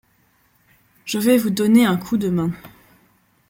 Je 1.05 1.19
vais 1.19 1.37
vous 1.37 1.51
donner 1.51 1.85
un 1.85 1.95
coup 1.95 2.17
de 2.17 2.29
main. 2.31 2.49